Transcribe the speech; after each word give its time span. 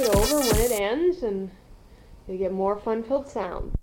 it 0.00 0.14
over 0.14 0.40
when 0.40 0.60
it 0.60 0.72
ends, 0.72 1.22
and 1.22 1.50
you 2.28 2.36
get 2.36 2.52
more 2.52 2.78
fun-filled 2.78 3.28
sounds. 3.28 3.75